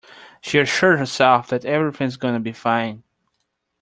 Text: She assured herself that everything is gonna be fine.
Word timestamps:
She 0.41 0.57
assured 0.57 0.97
herself 0.97 1.47
that 1.49 1.63
everything 1.63 2.07
is 2.07 2.17
gonna 2.17 2.39
be 2.39 2.53
fine. 2.53 3.03